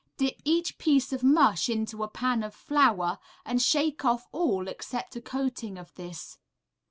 [0.17, 5.15] Dip each piece of mush into a pan of flour, and shake off all except
[5.15, 6.39] a coating of this.